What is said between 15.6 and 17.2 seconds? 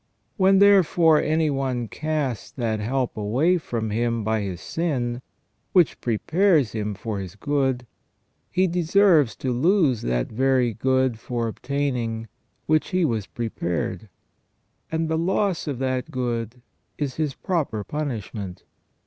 of that good is